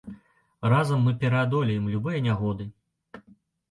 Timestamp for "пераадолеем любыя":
1.25-2.27